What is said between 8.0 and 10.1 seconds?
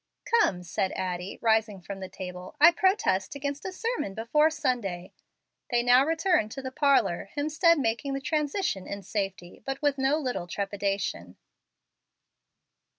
the transition in safety, but with